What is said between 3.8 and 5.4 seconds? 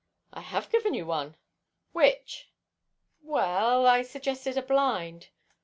I suggested a blind."